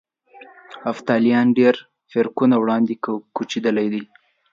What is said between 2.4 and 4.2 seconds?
وړاندې کوچېدلي دي.